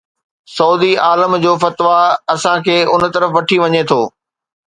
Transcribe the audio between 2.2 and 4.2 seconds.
اسان کي ان طرف وٺي وڃي ٿو.